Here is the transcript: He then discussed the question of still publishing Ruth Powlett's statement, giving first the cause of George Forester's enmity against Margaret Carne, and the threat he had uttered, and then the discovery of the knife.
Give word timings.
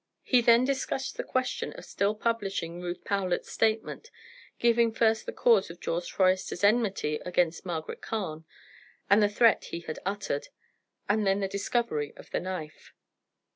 He 0.23 0.41
then 0.41 0.65
discussed 0.65 1.15
the 1.15 1.23
question 1.23 1.73
of 1.73 1.85
still 1.85 2.15
publishing 2.15 2.81
Ruth 2.81 3.03
Powlett's 3.03 3.51
statement, 3.51 4.09
giving 4.57 4.91
first 4.91 5.27
the 5.27 5.31
cause 5.31 5.69
of 5.69 5.79
George 5.79 6.11
Forester's 6.11 6.63
enmity 6.63 7.17
against 7.23 7.67
Margaret 7.67 8.01
Carne, 8.01 8.43
and 9.11 9.21
the 9.21 9.29
threat 9.29 9.65
he 9.65 9.81
had 9.81 9.99
uttered, 10.03 10.47
and 11.07 11.27
then 11.27 11.39
the 11.39 11.47
discovery 11.47 12.13
of 12.17 12.31
the 12.31 12.39
knife. 12.39 12.93